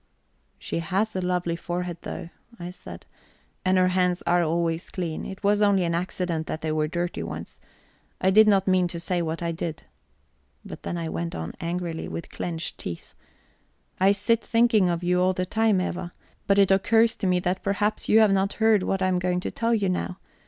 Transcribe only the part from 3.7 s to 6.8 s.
her hands are always clean. It was only an accident that they